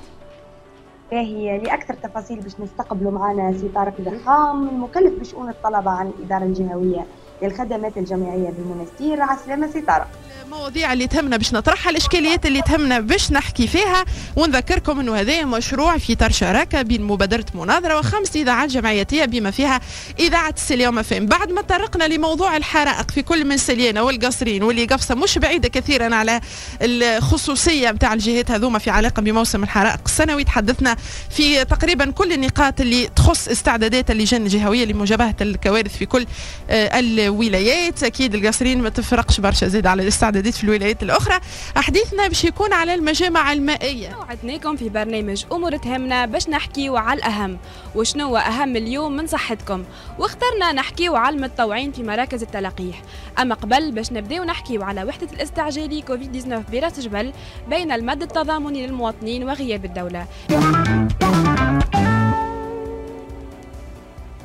باهي 1.17 1.57
لأكثر 1.57 1.93
تفاصيل 1.93 2.39
باش 2.39 2.59
نستقبلوا 2.59 3.11
معنا 3.11 3.53
سي 3.53 3.69
طارق 3.75 3.93
الضخام 3.99 4.69
المكلف 4.69 5.19
بشؤون 5.19 5.49
الطلبة 5.49 5.91
عن 5.91 6.07
الإدارة 6.07 6.43
الجهوية 6.43 7.05
للخدمات 7.41 7.97
الجامعية 7.97 8.49
بالمنستير 8.49 9.21
على 9.21 9.39
السلامة 9.39 9.67
سي 9.67 9.81
طارق 9.81 10.07
المواضيع 10.43 10.93
اللي 10.93 11.07
تهمنا 11.07 11.37
باش 11.37 11.53
نطرحها 11.53 11.89
الإشكاليات 11.89 12.45
اللي 12.45 12.61
تهمنا 12.61 12.99
باش 12.99 13.31
نحكي 13.31 13.67
فيها. 13.67 14.05
ونذكركم 14.35 14.99
إنه 14.99 15.15
هذا 15.15 15.45
مشروع 15.45 15.97
في 15.97 16.13
اطار 16.13 16.31
شراكة 16.31 16.81
بين 16.81 17.01
مبادرة 17.03 17.45
مناظرة 17.55 17.99
وخمس 17.99 18.35
إذاعات 18.35 18.69
جمعياتيه 18.69 19.25
بما 19.25 19.51
فيها 19.51 19.81
إذاعة 20.19 20.53
السليوم 20.57 21.01
فين 21.01 21.25
بعد 21.25 21.51
ما 21.51 21.61
طرقنا 21.61 22.03
لموضوع 22.03 22.57
الحرائق 22.57 23.11
في 23.11 23.21
كل 23.21 23.45
من 23.45 23.57
سليانه 23.57 24.03
والقصرين 24.03 24.63
واللي 24.63 24.85
قفصة 24.85 25.15
مش 25.15 25.37
بعيدة 25.37 25.69
كثيرا 25.69 26.15
على 26.15 26.41
الخصوصية 26.81 27.91
نتاع 27.91 28.13
الجهات 28.13 28.51
هذوما 28.51 28.79
في 28.79 28.89
علاقة 28.89 29.21
بموسم 29.21 29.63
الحرائق 29.63 29.99
السنوي. 30.05 30.43
تحدثنا 30.43 30.97
في 31.29 31.65
تقريبا 31.65 32.11
كل 32.11 32.33
النقاط 32.33 32.81
اللي 32.81 33.07
تخص 33.07 33.47
استعدادات 33.47 34.11
اللجان 34.11 34.41
الجهوية 34.41 34.85
لمجابهه 34.85 35.35
الكوارث 35.41 35.97
في 35.97 36.05
كل 36.05 36.25
آه، 36.69 36.99
الولايات. 36.99 38.03
أكيد 38.03 38.35
القصرين 38.35 38.81
ما 38.81 38.89
تفرقش 38.89 39.39
برشا 39.39 39.67
زيد 39.67 39.87
على 39.87 40.03
الاستعدادات 40.03 40.32
في 40.41 40.63
الولايات 40.63 41.03
الأخرى. 41.03 41.39
حديثنا 41.75 42.27
باش 42.27 42.43
يكون 42.43 42.73
على 42.73 42.93
المجامع 42.93 43.53
المائية. 43.53 44.15
وعدناكم 44.17 44.75
في 44.75 44.89
برنامج 44.89 45.45
أمور 45.51 45.77
تهمنا 45.77 46.25
باش 46.25 46.49
نحكيو 46.49 46.97
على 46.97 47.17
الأهم. 47.17 47.57
وشنو 47.95 48.37
أهم 48.37 48.75
اليوم 48.75 49.15
من 49.15 49.27
صحتكم؟ 49.27 49.83
واخترنا 50.19 50.71
نحكيو 50.71 51.15
على 51.15 51.35
المتطوعين 51.35 51.91
في 51.91 52.03
مراكز 52.03 52.41
التلقيح. 52.41 53.01
أما 53.39 53.55
قبل 53.55 53.91
باش 53.91 54.11
نبداو 54.11 54.43
نحكيو 54.43 54.83
على 54.83 55.03
وحدة 55.03 55.27
الاستعجالي 55.33 56.01
كوفيد 56.01 56.31
19 56.31 56.63
براس 56.71 56.99
جبل 56.99 57.33
بين 57.69 57.91
المد 57.91 58.21
التضامني 58.21 58.87
للمواطنين 58.87 59.43
وغياب 59.43 59.85
الدولة. 59.85 60.27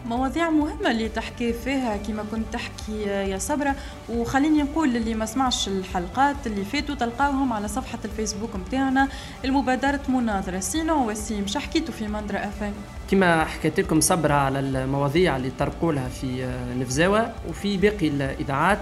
مواضيع 0.08 0.50
مهمة 0.50 0.90
اللي 0.90 1.08
تحكي 1.08 1.52
فيها 1.52 1.96
كما 1.96 2.24
كنت 2.30 2.52
تحكي 2.52 3.02
يا 3.02 3.38
صبرة. 3.38 3.74
وخليني 4.08 4.62
نقول 4.62 4.88
للي 4.88 5.14
ما 5.14 5.26
سمعش 5.26 5.68
الحلقات 5.68 6.36
اللي 6.46 6.64
فاتوا 6.64 6.94
تلقاوهم 6.94 7.52
على 7.52 7.68
صفحة 7.68 7.98
الفيسبوك 8.04 8.56
متاعنا 8.56 9.08
المبادرة 9.44 10.00
مناظرة 10.08 10.60
سينو 10.60 11.10
وسيم 11.10 11.46
حكيتوا 11.56 11.94
في 11.94 12.08
مندرة 12.08 12.38
افان 12.38 12.72
كما 13.10 13.44
حكيت 13.44 13.80
لكم 13.80 14.00
صبرة 14.00 14.34
على 14.34 14.60
المواضيع 14.60 15.36
اللي 15.36 15.50
طرقوا 15.58 15.92
لها 15.92 16.08
في 16.08 16.58
نفزاوة 16.78 17.32
وفي 17.48 17.76
باقي 17.76 18.08
الإذاعات 18.08 18.78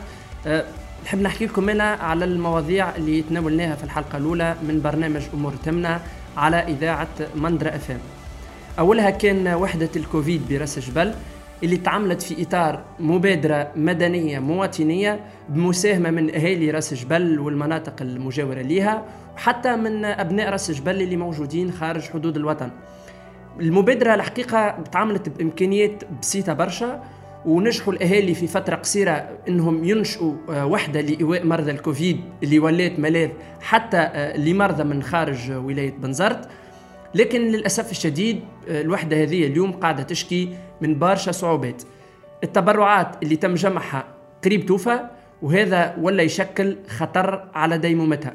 أه، 0.46 0.64
نحب 1.04 1.18
نحكي 1.22 1.46
لكم 1.46 1.68
أنا 1.68 1.84
على 1.84 2.24
المواضيع 2.24 2.96
اللي 2.96 3.22
تناولناها 3.22 3.76
في 3.76 3.84
الحلقة 3.84 4.18
الأولى 4.18 4.56
من 4.62 4.80
برنامج 4.82 5.22
أمور 5.34 5.52
تمنى 5.64 5.98
على 6.36 6.56
إذاعة 6.56 7.08
مندرة 7.34 7.68
افام 7.68 7.98
أولها 8.78 9.10
كان 9.10 9.48
وحدة 9.48 9.90
الكوفيد 9.96 10.42
برأس 10.50 10.78
جبل 10.78 11.14
اللي 11.62 11.76
تعملت 11.76 12.22
في 12.22 12.42
إطار 12.42 12.84
مبادرة 13.00 13.70
مدنية 13.76 14.38
مواطنية 14.38 15.20
بمساهمة 15.48 16.10
من 16.10 16.34
أهالي 16.34 16.70
رأس 16.70 16.94
جبل 16.94 17.38
والمناطق 17.38 18.02
المجاورة 18.02 18.60
لها 18.60 19.04
وحتى 19.34 19.76
من 19.76 20.04
أبناء 20.04 20.50
رأس 20.50 20.70
جبل 20.70 21.02
اللي 21.02 21.16
موجودين 21.16 21.72
خارج 21.72 22.02
حدود 22.02 22.36
الوطن. 22.36 22.70
المبادرة 23.60 24.14
الحقيقة 24.14 24.70
تعاملت 24.92 25.28
بإمكانيات 25.28 26.02
بسيطة 26.22 26.52
برشا 26.52 27.02
ونجحوا 27.46 27.92
الأهالي 27.92 28.34
في 28.34 28.46
فترة 28.46 28.76
قصيرة 28.76 29.28
إنهم 29.48 29.84
ينشئوا 29.84 30.34
آه، 30.50 30.66
وحدة 30.66 31.00
لإيواء 31.00 31.46
مرضى 31.46 31.70
الكوفيد 31.70 32.20
اللي 32.42 32.58
ولات 32.58 32.98
ملاذ 32.98 33.30
حتى 33.60 33.96
آه، 33.96 34.36
لمرضى 34.36 34.84
من 34.84 35.02
خارج 35.02 35.52
ولاية 35.52 35.94
بنزرت. 35.98 36.48
لكن 37.16 37.40
للأسف 37.40 37.90
الشديد 37.90 38.40
آه، 38.68 38.80
الوحدة 38.80 39.22
هذه 39.22 39.46
اليوم 39.46 39.72
قاعدة 39.72 40.02
تشكي 40.02 40.56
من 40.80 40.98
برشا 40.98 41.32
صعوبات. 41.32 41.82
التبرعات 42.44 43.22
اللي 43.22 43.36
تم 43.36 43.54
جمعها 43.54 44.04
قريب 44.44 44.66
توفى 44.66 45.00
وهذا 45.42 45.96
ولا 46.00 46.22
يشكل 46.22 46.76
خطر 46.88 47.48
على 47.54 47.78
ديمومتها. 47.78 48.34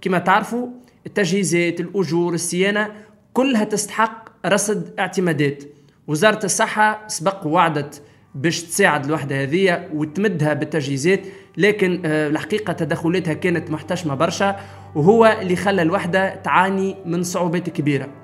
كما 0.00 0.18
تعرفوا 0.18 0.68
التجهيزات 1.06 1.80
الأجور 1.80 2.34
الصيانة 2.34 2.92
كلها 3.32 3.64
تستحق 3.64 4.28
رصد 4.46 4.94
اعتمادات. 4.98 5.64
وزارة 6.06 6.44
الصحة 6.44 7.04
سبق 7.06 7.46
وعدت 7.46 8.02
باش 8.34 8.62
تساعد 8.62 9.04
الوحدة 9.04 9.42
هذه 9.42 9.88
وتمدها 9.94 10.54
بالتجهيزات 10.54 11.20
لكن 11.56 12.02
آه، 12.04 12.28
الحقيقة 12.28 12.72
تدخلاتها 12.72 13.34
كانت 13.34 13.70
محتشمة 13.70 14.14
برشا 14.14 14.56
وهو 14.94 15.38
اللي 15.40 15.56
خلى 15.56 15.82
الوحدة 15.82 16.34
تعاني 16.34 16.96
من 17.04 17.22
صعوبات 17.22 17.70
كبيرة. 17.70 18.19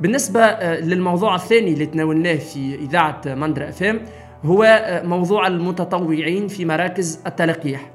بالنسبة 0.00 0.40
آه، 0.40 0.80
للموضوع 0.80 1.34
الثاني 1.34 1.72
اللي 1.72 1.86
تناولناه 1.86 2.36
في 2.36 2.74
إذاعة 2.74 3.20
مندرا 3.26 3.68
أفام 3.68 4.00
هو 4.44 4.62
آه، 4.64 5.06
موضوع 5.06 5.46
المتطوعين 5.46 6.48
في 6.48 6.64
مراكز 6.64 7.20
التلقيح. 7.26 7.90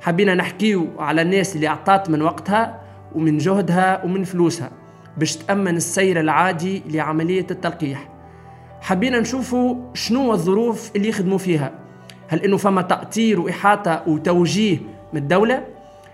حبينا 0.00 0.34
نحكيو 0.34 0.86
على 0.98 1.22
الناس 1.22 1.56
اللي 1.56 1.68
أعطت 1.68 2.10
من 2.10 2.22
وقتها 2.22 2.80
ومن 3.14 3.38
جهدها 3.38 4.04
ومن 4.04 4.24
فلوسها 4.24 4.70
باش 5.16 5.36
تأمن 5.36 5.76
السير 5.76 6.20
العادي 6.20 6.82
لعملية 6.90 7.46
التلقيح. 7.50 8.08
حبينا 8.80 9.20
نشوفوا 9.20 9.76
شنو 9.94 10.32
الظروف 10.32 10.90
اللي 10.96 11.08
يخدموا 11.08 11.38
فيها. 11.38 11.72
هل 12.28 12.40
إنه 12.40 12.56
فما 12.56 12.82
تأطير 12.82 13.40
وإحاطة 13.40 14.02
وتوجيه 14.06 14.78
من 15.12 15.22
الدولة؟ 15.22 15.64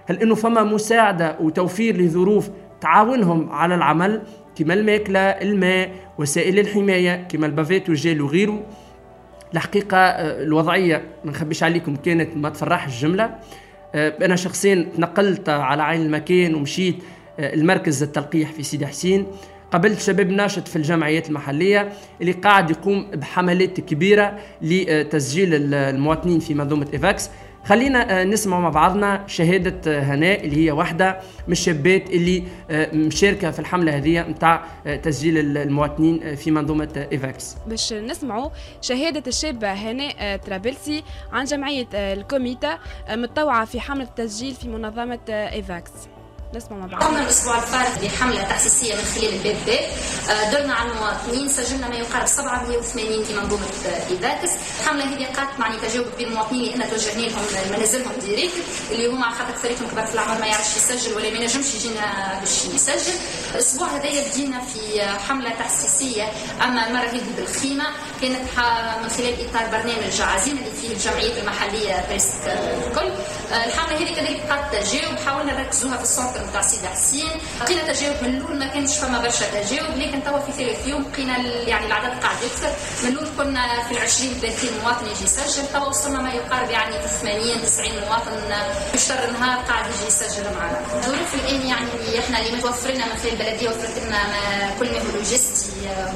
هل 0.06 0.22
إنه 0.22 0.34
فما 0.34 0.62
مساعدة 0.62 1.37
وتوفير 1.40 1.96
لظروف 1.96 2.50
تعاونهم 2.80 3.50
على 3.52 3.75
العمل 3.75 4.22
كما 4.56 4.75
الماكلة 4.75 5.20
الماء 5.20 5.90
وسائل 6.18 6.58
الحماية 6.58 7.26
كما 7.28 7.46
البافيت 7.46 7.88
والجيل 7.88 8.22
وغيره. 8.22 8.66
الحقيقة 9.54 9.96
آه، 9.96 10.42
الوضعية 10.42 11.02
ما 11.25 11.30
نخبيش 11.30 11.62
عليكم 11.62 11.96
كانت 11.96 12.37
ما 12.37 12.49
تفرح 12.49 12.87
الجملة. 12.87 13.34
آه، 13.94 14.14
أنا 14.25 14.37
شخصيا 14.37 14.88
تنقلت 14.96 15.49
على 15.49 15.82
عين 15.82 16.00
المكان 16.00 16.54
ومشيت 16.54 16.96
آه، 17.40 17.54
المركز 17.54 18.02
التلقيح 18.02 18.52
في 18.52 18.62
سيدي 18.62 18.87
حسين. 18.87 19.26
قابلت 19.72 20.00
شباب 20.00 20.30
ناشط 20.30 20.68
في 20.68 20.76
الجمعيات 20.76 21.28
المحلية 21.28 21.92
اللي 22.20 22.32
قاعد 22.32 22.70
يقوم 22.70 23.10
بحملات 23.10 23.80
كبيرة 23.80 24.38
لتسجيل 24.62 25.75
المواطنين 25.75 26.40
في 26.40 26.54
منظومة 26.54 26.87
إيفاكس. 26.92 27.30
خلينا 27.64 28.21
آه، 28.21 28.25
نسمع 28.25 28.61
مع 28.61 28.69
بعضنا 28.69 29.25
شهادة 29.26 29.93
آه، 29.93 30.00
هناء 30.00 30.45
اللي 30.45 30.67
هي 30.67 30.71
واحدة 30.71 31.21
من 31.47 31.52
الشابات 31.52 32.11
اللي 32.11 32.45
آه، 32.71 32.95
مشاركة 32.95 33.50
في 33.50 33.59
الحملة 33.59 33.97
هذه 33.97 34.21
نتاع 34.21 34.64
تسجيل 35.02 35.57
المواطنين 35.57 36.35
في 36.35 36.50
منظومة 36.50 37.07
إيفاكس. 37.12 37.57
باش 37.67 37.93
نسمعوا 37.93 38.50
شهادة 38.81 39.23
الشابة 39.26 39.73
هناء 39.73 40.37
ترابلسي 40.37 41.02
عن 41.33 41.45
جمعية 41.45 41.88
الكوميتا 41.95 42.79
متطوعة 43.11 43.64
في 43.64 43.81
حملة 43.81 44.05
التسجيل 44.05 44.55
في 44.55 44.69
منظمة 44.69 45.19
إيفاكس. 45.29 45.90
نسمع 46.54 46.76
مع 46.76 46.87
بعض. 46.87 47.02
قمنا 47.02 47.23
الأسبوع 47.23 47.57
الفارط 47.59 47.88
بحملة 48.02 48.42
تحسيسيه 48.42 48.95
من 48.95 49.04
خلال 49.14 49.35
الباب 49.35 49.57
باب 49.66 49.85
آه، 50.30 50.50
درنا 50.50 50.75
على 50.75 50.90
المواطنين 50.92 51.49
سجلنا 51.49 51.88
ما 51.88 51.95
يقارب 51.97 52.26
780 52.26 53.25
في 53.25 53.35
منظومه 53.35 53.62
ايفاكس 54.11 54.50
الحمله 54.80 55.04
هذه 55.04 55.25
لقات 55.37 55.50
معناها 55.59 55.76
تجاوب 55.78 56.07
بين 56.19 56.28
المواطنين 56.28 56.71
إحنا 56.71 56.87
توجهنا 56.87 57.26
لهم 57.26 57.42
منازلهم 57.76 58.12
directe 58.21 58.54
اللي 58.90 59.07
هما 59.07 59.30
خاطر 59.30 59.52
فريقهم 59.62 59.88
كبار 59.88 60.07
في 60.07 60.14
العمر 60.14 60.40
ما 60.40 60.47
يعرفش 60.47 60.76
يسجل 60.76 61.12
ولا 61.14 61.30
ما 61.30 61.37
ينجمش 61.38 61.75
يجينا 61.75 62.38
باش 62.40 62.64
يسجل. 62.75 63.12
الأسبوع 63.54 63.88
هذايا 63.88 64.28
بدينا 64.28 64.61
في 64.61 65.02
حملة 65.28 65.50
تحسيسيه 65.50 66.25
أما 66.62 66.87
المرة 66.87 67.00
هذه 67.04 67.23
بالخيمة 67.37 67.85
كانت 68.23 68.40
من 69.02 69.09
خلال 69.09 69.35
إطار 69.49 69.66
برنامج 69.71 70.21
عزيمة 70.21 70.59
اللي 70.61 70.71
فيه 70.80 70.92
الجمعيات 70.92 71.38
المحلية 71.38 72.04
presque 72.09 72.35
الكل. 72.87 73.11
آه، 73.52 73.64
الحملة 73.66 73.97
هذه 73.99 74.14
كذلك 74.14 74.40
لقات 74.50 74.71
تجاوب 74.71 75.19
حاولنا 75.26 75.62
نركزوها 75.62 75.97
في 75.97 76.02
ال 76.02 76.08
centre 76.08 76.39
نتاع 76.49 76.62
سيدي 76.62 76.88
حسين. 76.88 77.30
لقينا 77.61 77.92
تجاوب 77.92 78.16
من 78.23 78.28
الأول 78.35 78.59
ما 78.59 78.66
كانش 78.66 78.97
فما 78.99 79.18
برشا 79.20 79.62
تجاوب 79.62 79.97
لكن 79.97 80.25
توا 80.25 80.38
في 80.38 80.52
ثالث 80.52 80.87
يوم 80.87 81.02
لقينا 81.12 81.37
يعني 81.68 81.87
العدد 81.87 82.23
قاعد 82.23 82.37
يكثر 82.42 82.73
من 83.02 83.09
الأول 83.12 83.28
كنا 83.38 83.82
في 83.88 83.94
ال 83.94 83.99
20 83.99 84.32
30 84.40 84.70
مواطن 84.85 85.06
يجي 85.06 85.25
يسجل 85.25 85.66
توا 85.73 85.87
وصلنا 85.87 86.20
ما 86.23 86.30
يقارب 86.32 86.70
يعني 86.70 86.94
80 87.20 87.62
90 87.62 87.88
مواطن 88.09 88.30
في 88.92 88.99
شهر 88.99 89.30
نهار 89.30 89.59
قاعد 89.64 89.85
يجي 89.87 90.06
يسجل 90.06 90.44
معنا. 90.59 90.80
الظروف 90.94 91.35
الآن 91.35 91.66
يعني 91.66 92.18
إحنا 92.18 92.38
اللي 92.38 92.56
متوفر 92.56 92.90
لنا 92.90 93.04
من 93.06 93.16
خلال 93.23 93.32
البلدية 93.32 93.68
وفرت 93.68 93.99
لنا 94.06 94.20
كل 94.78 94.87
ما 94.92 94.99
هو 94.99 95.16
لوجستي. 95.16 95.70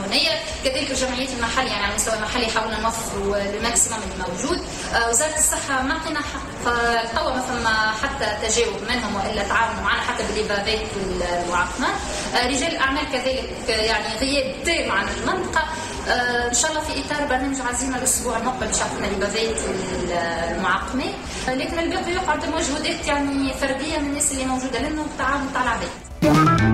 هنايا 0.07 0.38
كذلك 0.64 0.90
الجمعيات 0.90 1.28
المحليه 1.37 1.71
يعني 1.71 1.83
على 1.83 1.90
المستوى 1.90 2.14
المحلي 2.14 2.47
حاولنا 2.47 2.81
نوفروا 2.81 3.37
ال 3.37 3.45
maximum 3.45 4.00
الموجود. 4.14 4.61
آه، 4.95 5.09
وزارة 5.09 5.38
الصحة 5.38 5.83
ما 5.83 5.95
عطينا 5.95 6.21
حق 6.21 6.47
فتوا 6.64 7.31
ما 7.35 7.40
فما 7.40 7.93
حتى 8.02 8.49
تجاوب 8.49 8.76
منهم 8.88 9.16
وإلا 9.16 9.43
تعاونوا 9.43 9.83
معنا 9.83 10.00
حتى 10.00 10.23
ب 10.26 10.32
les 10.32 10.47
bavettes 10.47 10.87
والمعقمات 10.97 11.95
آه، 12.35 12.47
رجال 12.47 12.73
الاعمال 12.73 13.12
كذلك 13.12 13.69
يعني 13.69 14.19
غياب 14.21 14.64
تام 14.64 14.93
عن 14.93 15.07
المنطقة. 15.09 15.64
آه، 16.09 16.49
إن 16.49 16.54
شاء 16.54 16.71
الله 16.71 16.83
في 16.83 16.93
إطار 17.00 17.26
برنامج 17.26 17.57
عزيمة 17.61 17.99
الأسبوع 17.99 18.37
المقبل 18.38 18.66
باش 18.66 18.83
عطينا 18.83 19.07
les 19.07 19.20
bavettes 19.20 19.57
والمعقمات 19.69 21.14
لكن 21.49 21.78
الباقي 21.78 22.12
يقعد 22.12 22.47
مجهودات 22.47 23.07
يعني 23.07 23.54
فردية 23.54 23.99
من 23.99 24.07
الناس 24.07 24.33
اللي 24.33 24.45
موجودة 24.45 24.78
لنا 24.78 25.02
والتعاون 25.02 25.50
تاع 25.54 25.62
العباد 25.62 26.74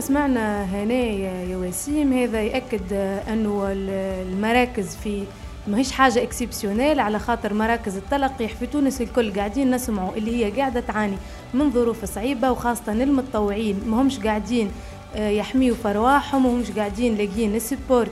سمعنا 0.00 0.64
هنا 0.64 0.94
يا 0.94 1.56
وسيم 1.56 2.12
هذا 2.12 2.42
يأكد 2.42 2.92
أنه 3.32 3.66
المراكز 3.72 4.96
في 4.96 5.24
ماهيش 5.68 5.92
حاجة 5.92 6.22
exceptionnelle 6.22 7.00
على 7.00 7.18
خاطر 7.18 7.54
مراكز 7.54 7.96
التلقيح 7.96 8.54
في 8.54 8.66
تونس 8.66 9.00
الكل 9.00 9.32
قاعدين 9.32 9.70
نسمعوا 9.70 10.16
اللي 10.16 10.44
هي 10.44 10.50
قاعدة 10.50 10.80
تعاني 10.80 11.16
من 11.54 11.70
ظروف 11.70 12.04
صعيبة 12.04 12.50
وخاصة 12.50 12.92
المتطوعين 12.92 13.80
ماهمش 13.86 14.18
قاعدين 14.18 14.70
آه، 15.16 15.28
يحميوا 15.30 15.76
في 15.76 15.90
أرواحهم 15.90 16.46
ومش 16.46 16.70
قاعدين 16.70 17.14
لاقيين 17.14 17.54
السبورت 17.54 18.10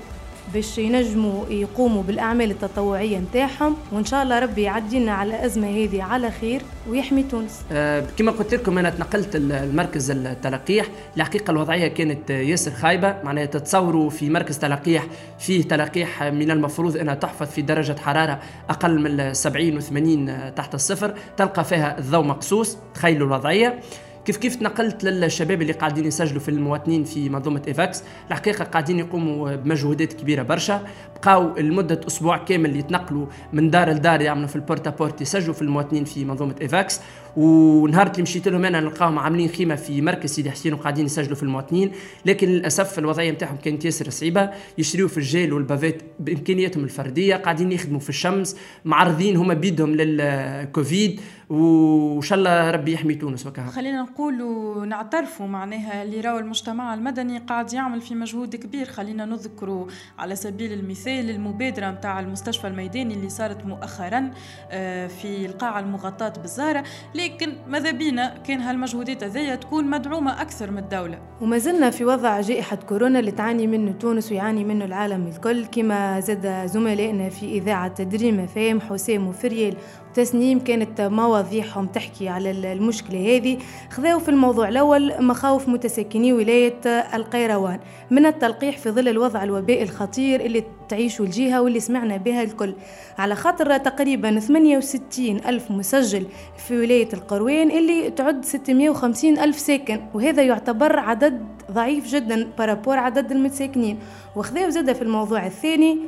باش 0.55 0.79
ينجموا 0.79 1.47
يقوموا 1.51 2.03
بالأعمال 2.03 2.51
التطوعية 2.51 3.19
نتاعهم 3.19 3.77
وإن 3.93 4.05
شاء 4.05 4.23
الله 4.23 4.39
ربي 4.39 4.63
يعدينا 4.63 5.13
على 5.13 5.31
الأزمة 5.31 5.69
هذه 5.69 6.03
على 6.03 6.31
خير 6.31 6.63
ويحمي 6.89 7.23
تونس. 7.23 7.63
أه 7.73 8.05
كما 8.19 8.33
قلت 8.33 8.55
لكم 8.55 8.79
أنا 8.79 8.91
تنقلت 8.91 9.37
المركز 9.37 10.11
التلقيح. 10.11 10.87
الحقيقة 11.17 11.51
الوضعية 11.51 11.89
كانت 11.89 12.31
ياسر 12.31 12.71
خايبة. 12.71 13.17
معناها 13.25 13.45
تتصوروا 13.47 14.11
في 14.11 14.31
مركز 14.31 14.59
تلقيح 14.59 15.07
فيه 15.39 15.63
تلقيح 15.63 16.23
من 16.23 16.51
المفروض 16.51 16.97
أنها 16.97 17.15
تحفظ 17.15 17.47
في 17.47 17.63
درجة 17.63 17.97
حرارة 17.99 18.41
أقل 18.71 19.01
من 19.01 19.35
70 19.35 19.81
و80 19.81 20.55
تحت 20.57 20.75
الصفر. 20.75 21.15
تلقى 21.37 21.65
فيها 21.65 21.99
الضوء 21.99 22.25
مقصوص. 22.25 22.79
تخيلوا 22.95 23.27
الوضعية. 23.27 23.81
كيف 24.27 24.37
كيف 24.37 24.57
تنقلت 24.57 25.05
للشباب 25.05 25.63
اللي 25.63 25.73
قاعدين 25.73 26.05
يسجلوا 26.05 26.41
في 26.41 26.49
المواطنين 26.49 27.05
في 27.05 27.29
منظومة 27.29 27.63
إيفاكس؟ 27.69 28.03
الحقيقة 28.31 28.65
قاعدين 28.65 28.99
يقوموا 28.99 29.57
بمجهودات 29.57 30.13
كبيرة 30.13 30.43
برشا. 30.43 30.87
بقاو 31.17 31.59
لمدة 31.59 32.01
أسبوع 32.07 32.37
كامل 32.37 32.77
يتنقلوا 32.77 33.27
من 33.53 33.71
دار 33.71 33.91
لدار 33.91 34.21
يعملوا 34.21 34.47
في 34.47 34.57
ال 34.57 34.62
porte 34.62 34.91
à 34.91 34.96
porte 34.96 35.21
يسجلوا 35.21 35.55
في 35.55 35.63
المواطنين 35.63 36.05
في 36.05 36.25
منظومة 36.25 36.55
إيفاكس. 36.61 37.01
ونهار 37.37 38.07
اللي 38.07 38.23
مشيت 38.23 38.49
لهم 38.49 38.65
أنا 38.65 38.81
نلقاهم 38.81 39.19
عاملين 39.19 39.49
خيمة 39.49 39.75
في 39.75 40.03
مركز 40.03 40.31
سيدي 40.31 40.51
حسين 40.51 40.75
وقاعدين 40.75 41.05
يسجلوا 41.05 41.37
في 41.37 41.43
المواطنين 41.43 41.93
لكن 42.27 42.49
للأسف 42.49 42.99
الوضعية 42.99 43.31
نتاعهم 43.31 43.57
كانت 43.57 43.85
ياسر 43.85 44.11
صعيبة 44.11 44.51
يشريوا 44.79 45.09
في 45.09 45.19
الجيل 45.19 45.53
والبافيت 45.53 46.03
بإمكانياتهم 46.21 46.85
الفردية 46.85 47.37
قاعدين 47.37 47.73
يخدموا 47.73 48.01
في 48.01 48.09
الشمس 48.09 48.57
معرضين 48.85 49.37
هما 49.37 49.55
بيدهم 49.55 49.95
للكوفيد 49.95 51.21
وإن 51.51 52.23
شاء 52.23 52.39
الله 52.39 52.71
ربي 52.71 52.93
يحمي 52.93 53.15
تونس 53.15 53.47
وكها 53.47 53.67
خلينا 53.67 54.03
نقولوا 54.03 54.87
نعترفوا 54.87 55.47
معناها 55.47 56.03
اللي 56.03 56.21
راهو 56.21 56.39
المجتمع 56.39 56.95
المدني 56.95 57.39
قاعد 57.39 57.73
يعمل 57.73 58.01
في 58.01 58.15
مجهود 58.15 58.57
كبير. 58.57 58.87
خلينا 58.87 59.25
نذكروا 59.25 59.87
على 60.19 60.37
سبيل 60.37 60.73
المثال 60.73 61.31
المبادرة 61.31 61.91
نتاع 61.91 62.21
المستشفى 62.21 62.67
الميداني 62.67 63.15
اللي 63.15 63.29
صارت 63.29 63.67
مؤخرا 63.67 64.31
آه، 64.71 65.07
في 65.07 65.47
القاعه 65.47 65.81
المغطاة 65.81 66.33
بالزهرة. 66.43 66.85
لكن 67.27 67.53
ماذا 67.69 67.91
بينا؟ 67.91 68.35
كان 68.47 68.61
هالمجهودات 68.61 69.25
هذيا 69.25 69.55
تكون 69.55 69.85
مدعومة 69.85 70.43
أكثر 70.43 70.71
من 70.71 70.79
الدولة. 70.79 71.19
وما 71.41 71.59
زلنا 71.59 71.91
في 71.91 72.05
وضع 72.05 72.41
جائحة 72.41 72.77
كورونا 72.77 73.19
اللي 73.19 73.31
تعاني 73.31 73.67
منه 73.67 73.93
تونس 73.93 74.33
ويعاني 74.33 74.65
منه 74.65 74.85
العالم 74.85 75.27
الكل 75.27 75.67
كما 75.67 76.21
زاد 76.21 76.67
زملائنا 76.67 77.29
في 77.29 77.47
إذاعة 77.47 78.03
Dream 78.03 78.47
FM 78.47 78.81
حسام 78.81 79.29
وفريال. 79.29 79.77
تسنيم 80.15 80.59
كانت 80.59 81.01
مواضيعهم 81.01 81.87
تحكي 81.87 82.29
على 82.29 82.51
المشكلة 82.73 83.37
هذه. 83.37 83.59
خذاو 83.91 84.19
في 84.19 84.29
الموضوع 84.29 84.69
الأول 84.69 85.25
مخاوف 85.25 85.69
متساكني 85.69 86.33
ولاية 86.33 86.81
القيروان. 87.15 87.81
من 88.11 88.27
التلقيح 88.27 88.79
في 88.79 88.91
ظل 88.91 89.09
الوضع 89.09 89.43
الوبائي 89.43 89.83
الخطير 89.83 90.41
اللي 90.41 90.65
تعيشه 90.89 91.23
الجهة 91.23 91.63
واللي 91.63 91.81
سمعنا 91.81 92.17
بها 92.17 92.43
الكل. 92.43 92.75
على 93.19 93.35
خاطر 93.35 93.77
تقريبا 93.77 94.41
68 94.41 95.37
ألف 95.37 95.71
مسجل 95.71 96.27
في 96.57 96.79
ولاية 96.79 97.09
القيروان 97.13 97.71
اللي 97.71 98.11
تعد 98.11 98.45
650 98.45 99.39
ألف 99.39 99.59
ساكن 99.59 100.01
وهذا 100.15 100.43
يعتبر 100.43 100.99
عدد 100.99 101.47
ضعيف 101.71 102.07
جدا 102.07 102.49
par 102.59 102.71
rapport 102.71 102.99
عدد 102.99 103.33
المتساكنين. 103.33 103.99
وخذاو 104.37 104.71
زاد 104.71 104.93
في 104.93 105.03
الموضوع 105.03 105.47
الثاني 105.47 105.99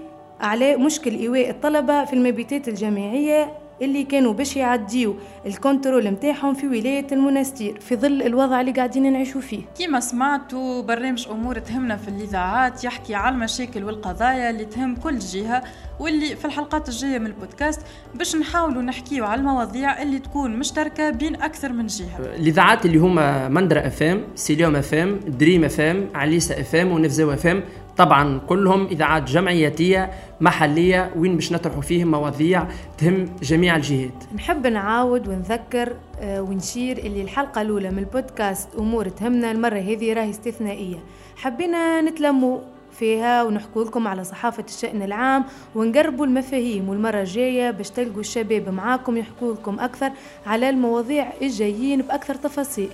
على 0.41 0.77
مشكل 0.77 1.15
إيواء 1.15 1.51
الطلبة 1.51 2.05
في 2.05 2.13
المبيتات 2.13 2.69
الجامعية 2.69 3.68
اللي 3.83 4.05
كانوا 4.05 4.33
باش 4.33 4.57
يعديو 4.57 5.17
ال 5.47 5.54
contrôle 5.54 6.09
نتاعهم 6.09 6.55
في 6.55 6.67
ولاية 6.67 7.07
المنستير 7.13 7.81
في 7.81 7.97
ظل 7.97 8.23
الوضع 8.23 8.61
اللي 8.61 8.73
قاعدين 8.73 9.13
نعيشوا 9.13 9.41
فيه. 9.41 9.63
كيما 9.79 10.01
سمعتوا 10.01 10.83
برنامج 10.83 11.29
أمور 11.29 11.59
تهمنا 11.59 11.97
في 11.97 12.09
الإذاعات 12.09 12.85
يحكي 12.85 13.15
على 13.15 13.35
المشاكل 13.35 13.85
والقضايا 13.85 14.51
اللي 14.51 14.65
تهم 14.65 14.97
كل 14.97 15.19
جهة 15.19 15.63
واللي 16.01 16.37
في 16.37 16.45
الحلقات 16.45 16.89
الجاية 16.89 17.19
من 17.19 17.27
البودكاست 17.27 17.81
باش 18.15 18.37
نحاولوا 18.37 18.83
نحكيو 18.83 19.25
على 19.25 19.41
المواضيع 19.41 20.03
اللي 20.03 20.19
تكون 20.19 20.59
مشتركة 20.59 21.11
بين 21.11 21.43
أكثر 21.43 21.73
من 21.73 21.87
جهة. 21.87 22.19
الاذاعات 22.19 22.87
اللي 22.87 22.99
هما 22.99 23.49
مندرا 23.49 23.87
FM 23.87 24.25
سيليوم 24.35 24.77
FM 24.77 25.21
دريم 25.27 25.65
FM 25.65 26.09
عليسا 26.15 26.61
FM 26.61 26.93
ونفزاوة 26.93 27.33
FM 27.33 27.63
طبعا 27.97 28.39
كلهم 28.39 28.87
إذاعات 28.87 29.23
جمعياتية 29.23 30.11
محلية 30.41 31.11
وين 31.17 31.35
باش 31.35 31.53
نطرحوا 31.53 31.83
فيهم 31.83 32.11
مواضيع 32.11 32.67
تهم 32.99 33.29
جميع 33.43 33.77
الجهات. 33.77 34.25
نحب 34.35 34.67
نعاود 34.67 35.29
ونذكر 35.29 35.97
آه، 36.21 36.43
ونشير 36.43 36.99
اللي 36.99 37.23
الحلقة 37.23 37.63
الأولى 37.63 37.91
من 37.91 37.99
البودكاست 37.99 38.69
أمور 38.79 39.09
تهمنا 39.09 39.51
المرة 39.51 39.79
هذه 39.79 40.13
راهي 40.13 40.31
استثنائية. 40.31 40.97
حبينا 41.37 42.01
نتلموا. 42.01 42.59
فيها 42.99 43.43
ونحكوا 43.43 43.85
لكم 43.85 44.09
على 44.09 44.25
صحافة 44.25 44.65
الشأن 44.69 45.03
العام 45.03 45.45
ونقربوا 45.75 46.27
المفاهيم 46.27 46.89
والمرة 46.89 47.21
الجاية 47.21 47.71
باش 47.71 47.91
تلقوا 47.91 48.21
الشباب 48.21 48.69
معاكم 48.69 49.17
يحكوا 49.17 49.55
لكم 49.55 49.81
أكثر 49.81 50.11
على 50.47 50.71
المواضيع 50.71 51.33
الجايين 51.43 52.03
بأكثر 52.03 52.35
تفاصيل. 52.35 52.91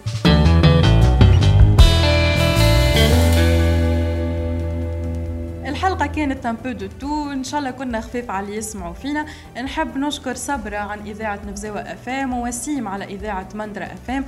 الحلقة 5.69 6.07
كانت 6.07 6.47
un 6.46 6.57
peu 6.64 6.72
de 6.72 6.87
tout 7.00 7.33
إن 7.33 7.45
شاء 7.45 7.61
الله 7.61 7.71
كنا 7.71 8.01
خفيف 8.01 8.31
على 8.31 8.47
اللي 8.47 8.57
يسمعوا 8.57 8.93
فينا. 8.93 9.27
نحب 9.62 9.99
نشكر 9.99 10.35
صبرة 10.35 10.77
عن 10.77 10.99
إذاعة 11.01 11.40
نفزاوة 11.49 11.81
FM 11.81 12.33
ووسيم 12.33 12.88
على 12.88 13.05
إذاعة 13.05 13.49
مندرة 13.55 13.85
FM. 13.85 14.24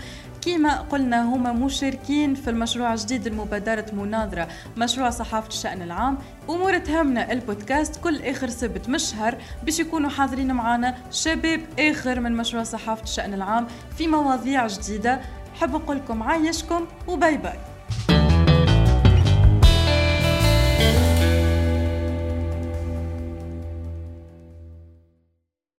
كيما 0.46 0.80
قلنا 0.80 1.22
هما 1.22 1.52
مشاركين 1.52 2.34
في 2.34 2.50
المشروع 2.50 2.92
الجديد 2.92 3.26
المبادرة 3.26 3.86
مناظرة 3.92 4.48
مشروع 4.76 5.10
صحافة 5.10 5.48
الشأن 5.48 5.82
العام. 5.82 6.18
أمور 6.50 6.78
تهمنا 6.78 7.32
البودكاست 7.32 8.00
كل 8.04 8.22
آخر 8.22 8.48
سبت 8.48 8.88
مش 8.88 9.02
شهر 9.02 9.38
باش 9.62 9.80
يكونوا 9.80 10.10
حاضرين 10.10 10.52
معنا 10.52 10.96
شباب 11.10 11.60
آخر 11.78 12.20
من 12.20 12.32
مشروع 12.32 12.62
صحافة 12.62 13.02
الشأن 13.02 13.34
العام 13.34 13.66
في 13.98 14.06
مواضيع 14.06 14.66
جديدة. 14.66 15.20
حب 15.54 15.70
نقول 15.70 15.96
لكم 15.96 16.22
عايشكم 16.22 16.86
وباي 17.08 17.36
باي. 17.36 17.58